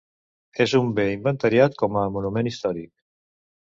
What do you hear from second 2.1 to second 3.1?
Monument històric.